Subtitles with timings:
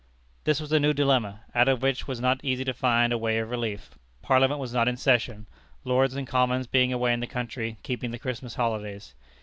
[0.45, 3.19] This was a new dilemma, out of which it was not easy to find a
[3.19, 3.99] way of relief.
[4.23, 5.45] Parliament was not in session,
[5.83, 9.13] Lords and Commons being away in the country keeping the Christmas holidays.